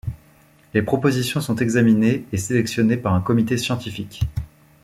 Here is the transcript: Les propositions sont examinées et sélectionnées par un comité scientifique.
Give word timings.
Les 0.73 0.81
propositions 0.81 1.41
sont 1.41 1.57
examinées 1.57 2.25
et 2.31 2.37
sélectionnées 2.39 2.97
par 2.97 3.13
un 3.13 3.21
comité 3.21 3.55
scientifique. 3.59 4.23